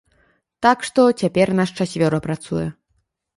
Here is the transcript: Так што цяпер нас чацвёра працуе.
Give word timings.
Так 0.65 0.85
што 0.89 1.01
цяпер 1.21 1.47
нас 1.59 1.75
чацвёра 1.85 2.21
працуе. 2.27 2.65